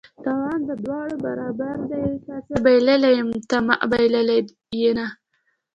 [0.23, 4.35] تاوان د دواړه برابر دي: تا زه بایللي یم ته ما بایلله
[4.83, 5.07] ینه